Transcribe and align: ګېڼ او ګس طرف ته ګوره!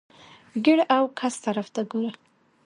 ګېڼ 0.63 0.79
او 0.95 1.03
ګس 1.17 1.35
طرف 1.43 1.67
ته 1.75 1.81
ګوره! 1.91 2.11